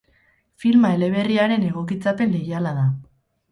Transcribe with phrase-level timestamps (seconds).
[0.63, 2.91] Filma eleberriaren egokitzapen leiala da.